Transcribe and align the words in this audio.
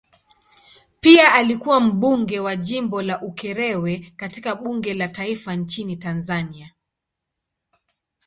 Pia 0.99 1.33
alikuwa 1.33 1.79
mbunge 1.79 2.39
wa 2.39 2.55
jimbo 2.55 3.01
la 3.01 3.21
Ukerewe 3.21 4.13
katika 4.15 4.55
bunge 4.55 4.93
la 4.93 5.09
taifa 5.09 5.55
nchini 5.55 5.95
Tanzania. 5.97 6.73